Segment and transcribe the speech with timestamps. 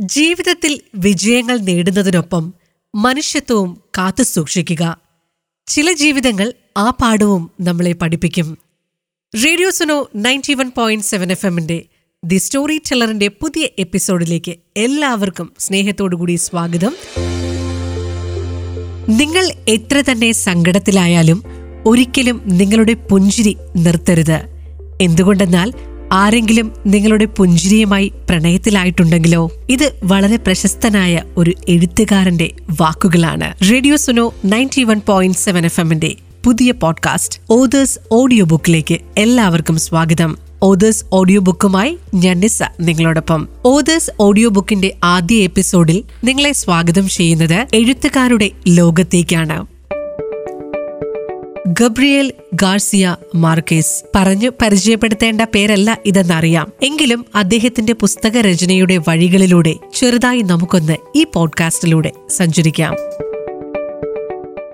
[0.00, 2.54] ജീവിതത്തിൽ വിജയങ്ങൾ നേടുന്നതിനൊപ്പം
[2.94, 5.00] മനുഷ്യത്വവും കാത്തു സൂക്ഷിക്കുക.
[5.66, 8.58] ചില ജീവിതങ്ങൾ ആ പാഠവും നമ്മളെ പഠിപ്പിക്കും.
[9.44, 11.84] Radio Suno ninety one point seven F എമ്മിന്റെ
[12.24, 16.96] ദി സ്റ്റോറി ടെല്ലറിന്റെ പുതിയ എപ്പിസോഡിലേക്ക് എല്ലാവർക്കും സ്നേഹത്തോടുകൂടി സ്വാഗതം.
[19.08, 21.42] നിങ്ങൾ എത്ര തന്നെ സങ്കടത്തിലായാലും
[21.86, 24.42] ഒരിക്കലും നിങ്ങളുടെ പുഞ്ചിരി നിർത്തരുത്.
[25.00, 25.72] എന്തുകൊണ്ടെന്നാൽ
[26.12, 33.70] ആരെങ്കിലും നിങ്ങളുടെ പുഞ്ചിരിയുമായി പ്രണയത്തിലായിട്ടുണ്ടെങ്കിലോ ഇത് വളരെ പ്രശസ്തനായ ഒരു എഴുത്തുകാരന്റെ വാക്കുകളാണ്.
[33.72, 40.38] Radio Suno ninety one point seven F എമ്മിന്റെ പുതിയ പോഡ്കാസ്റ്റ് ഓതേഴ്സ് ഓഡിയോ ബുക്കിലേക്ക് എല്ലാവർക്കും സ്വാഗതം.
[40.62, 43.48] ഓതേഴ്സ് ഓഡിയോ ബുക്കുമായി ഞാൻ നിസ നിങ്ങളോടൊപ്പം.
[43.64, 49.79] ഓതേഴ്സ് ഓഡിയോ ബുക്കിന്റെ ആദ്യ എപ്പിസോഡിൽ നിങ്ങളെ സ്വാഗതം ചെയ്യുന്നത് എഴുത്തുകാരുടെ ലോകത്തേക്കാണ്.
[51.70, 56.72] ഗബ്രിയേൽ ഗാർസിയ മാർക്കേസ് പറഞ്ഞു പരിചയപ്പെടുത്തേണ്ട പേരല്ല ഇതെന്നറിയാം.
[56.82, 62.94] എങ്കിലും അദ്ദേഹത്തിന്റെ പുസ്തക രചനയുടെ വഴികളിലൂടെ ചെറുതായി നമുക്കൊന്ന് ഈ പോഡ്കാസ്റ്റിലൂടെ സഞ്ചരിക്കാം.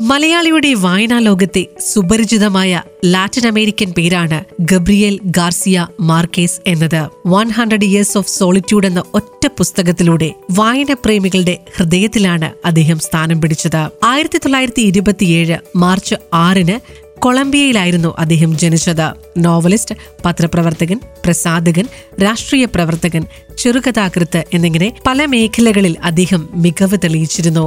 [0.09, 7.01] മലയാളിയുടെ വായനാ ലോകത്തെ സുപരിചിതമായ ലാറ്റിൻ അമേരിക്കൻ പേരാണ് ഗബ്രിയേൽ ഗാർസിയ മാർക്കേസ് എന്നത്.
[7.27, 13.91] One hundred years of solitude എന്ന ഒറ്റ പുസ്തകത്തിലൂടെ വായന പ്രേമികളുടെ ഹൃദയത്തിലാണ് അദ്ദേഹം സ്ഥാനം പിടിച്ചത്.
[14.05, 19.07] ആയിരത്തി തൊള്ളായിരത്തി ഇരുപത്തിയേഴ് മാർച്ച് ആറിന് കൊളംബിയയിലായിരുന്നു അദ്ദേഹം ജനിച്ചത്.
[19.39, 21.87] നോവലിസ്റ്റ് പത്രപ്രവർത്തകൻ പ്രസാധകൻ
[22.23, 23.23] രാഷ്ട്രീയ പ്രവർത്തകൻ
[23.59, 27.67] ചെറുകഥാകൃത്ത് എന്നിങ്ങനെ പല മേഖലകളിൽ അദ്ദേഹം മികവ് തെളിയിച്ചിരുന്നു.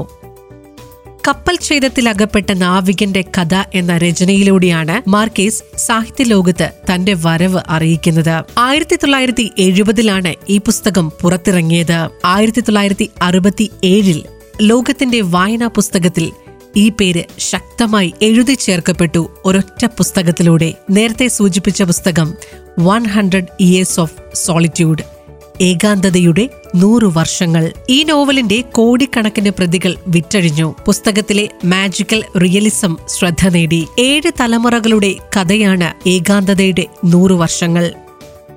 [1.30, 8.44] കപ്പൽ ഛേദത്തിൽ അകപ്പെട്ട നാവികന്റെ കഥ എന്ന രചനയിലൂടെയാണ് മാർക്കേസ് സാഹിത്യ ലോകത്ത് തന്റെ വരവ് അറിയിക്കുന്നത്.
[8.58, 12.10] ആയിരത്തി തൊള്ളായിരത്തി എഴുപതിലാണ് ഈ പുസ്തകം പുറത്തിറങ്ങിയത്.
[12.26, 14.24] ആയിരത്തി തൊള്ളായിരത്തി അറുപത്തി ഏഴിൽ
[14.62, 16.32] ലോകത്തിന്റെ വായനാ പുസ്തകത്തിൽ
[16.78, 20.74] ഈ പേര് ശക്തമായി എഴുതി ചേർക്കപ്പെട്ടു ഒരൊറ്റ പുസ്തകത്തിലൂടെ.
[20.90, 22.34] നേരത്തെ സൂചിപ്പിച്ച പുസ്തകം
[22.80, 25.20] one hundred years of solitude
[25.62, 30.76] ഏകാന്തതയുടെ നൂറു വർഷങ്ങൾ ഈ നോവലിന്റെ കോടിക്കണക്കിന് പ്രതികൾ വിറ്റഴിഞ്ഞു.
[30.86, 33.88] പുസ്തകത്തിലെ മാജിക്കൽ റിയലിസം ശ്രദ്ധ നേടി.
[34.00, 37.92] ഏഴ് തലമുറകളുടെ കഥയാണ് ഏകാന്തതയുടെ നൂറു വർഷങ്ങൾ.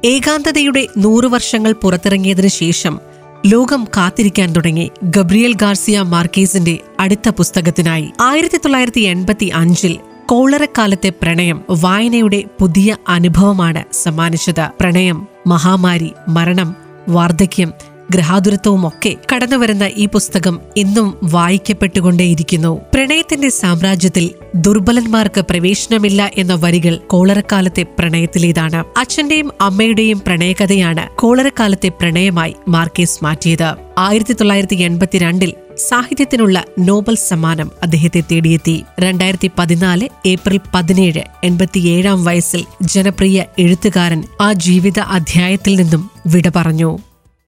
[0.04, 3.00] ഏകാന്തതയുടെ നൂറു വർഷങ്ങൾ പുറത്തിറങ്ങിയതിനു ശേഷം
[3.46, 8.12] ലോകം കാത്തിരിക്കാൻ തുടങ്ങി ഗബ്രിയൽ ഗാർസിയ മാർക്കേസിന്റെ അടുത്ത പുസ്തകത്തിനായി.
[8.20, 14.68] ആയിരത്തി തൊള്ളായിരത്തി എൺപത്തി അഞ്ചിൽ കോളറക്കാലത്തെ പ്രണയം വായനയുടെ പുതിയ അനുഭവമാണ് സമ്മാനിച്ചത്.
[14.80, 16.76] പ്രണയം മഹാമാരി മരണം
[17.08, 17.72] വാർദ്ധക്യം
[18.10, 22.80] ഗ്രഹാതുരത്വവും ഒക്കെ കടന്നുവരുന്ന ഈ പുസ്തകം ഇന്നും വായിക്കപ്പെട്ടുകൊണ്ടേയിരിക്കുന്നു.
[22.94, 28.84] പ്രണയത്തിന്റെ സാമ്രാജ്യത്തിൽ ദുർബലന്മാർക്ക് പ്രവേശനമില്ല എന്ന വരികൾ കോളറക്കാലത്തെ പ്രണയത്തിലേതാണ്.
[28.96, 33.74] അച്ഛന്റെയും അമ്മയുടെയും പ്രണയകഥയാണ് കോളറക്കാലത്തെ പ്രണയമായി മാർക്കേസ് മാറ്റിയത്.
[33.98, 38.84] ആയിരത്തി തൊള്ളായിരത്തി എൺപത്തിരണ്ടിൽ സാഹിത്യത്തിനുള്ള നോബൽ സമ്മാനം അദ്ദേഹത്തെ തേടിയെത്തി.
[39.00, 46.98] രണ്ടായിരത്തി പതിനാല് ഏപ്രിൽ പതിനേഴ് എൺപത്തിയേഴാം വയസ്സിൽ ജനപ്രിയ എഴുത്തുകാരൻ ആ ജീവിത അധ്യായത്തിൽ നിന്നും വിട പറഞ്ഞു.